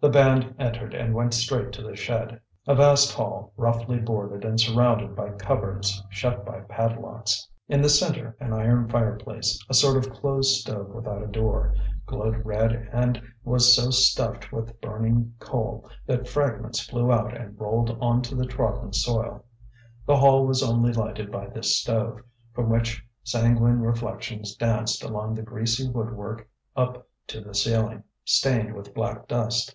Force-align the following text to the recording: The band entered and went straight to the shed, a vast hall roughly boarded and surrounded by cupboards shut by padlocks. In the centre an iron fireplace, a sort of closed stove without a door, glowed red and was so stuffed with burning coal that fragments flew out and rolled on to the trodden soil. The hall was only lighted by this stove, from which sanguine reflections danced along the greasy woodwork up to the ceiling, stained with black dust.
The 0.00 0.08
band 0.10 0.54
entered 0.60 0.94
and 0.94 1.12
went 1.12 1.34
straight 1.34 1.72
to 1.72 1.82
the 1.82 1.96
shed, 1.96 2.40
a 2.68 2.76
vast 2.76 3.12
hall 3.12 3.52
roughly 3.56 3.98
boarded 3.98 4.44
and 4.44 4.60
surrounded 4.60 5.16
by 5.16 5.30
cupboards 5.30 6.00
shut 6.08 6.46
by 6.46 6.60
padlocks. 6.60 7.48
In 7.66 7.82
the 7.82 7.88
centre 7.88 8.36
an 8.38 8.52
iron 8.52 8.88
fireplace, 8.88 9.58
a 9.68 9.74
sort 9.74 9.96
of 9.96 10.12
closed 10.12 10.54
stove 10.60 10.90
without 10.90 11.24
a 11.24 11.26
door, 11.26 11.74
glowed 12.06 12.46
red 12.46 12.88
and 12.92 13.20
was 13.42 13.74
so 13.74 13.90
stuffed 13.90 14.52
with 14.52 14.80
burning 14.80 15.34
coal 15.40 15.90
that 16.06 16.28
fragments 16.28 16.80
flew 16.88 17.10
out 17.10 17.36
and 17.36 17.58
rolled 17.60 17.98
on 18.00 18.22
to 18.22 18.36
the 18.36 18.46
trodden 18.46 18.92
soil. 18.92 19.44
The 20.06 20.18
hall 20.18 20.46
was 20.46 20.62
only 20.62 20.92
lighted 20.92 21.32
by 21.32 21.48
this 21.48 21.76
stove, 21.76 22.20
from 22.52 22.70
which 22.70 23.04
sanguine 23.24 23.80
reflections 23.80 24.54
danced 24.54 25.02
along 25.02 25.34
the 25.34 25.42
greasy 25.42 25.88
woodwork 25.90 26.48
up 26.76 27.08
to 27.26 27.40
the 27.40 27.52
ceiling, 27.52 28.04
stained 28.24 28.76
with 28.76 28.94
black 28.94 29.26
dust. 29.26 29.74